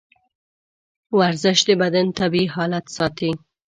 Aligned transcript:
ورزش 1.19 1.59
د 1.67 1.69
بدن 1.81 2.07
طبیعي 2.19 2.47
حالت 2.55 2.85
ساتي. 2.95 3.31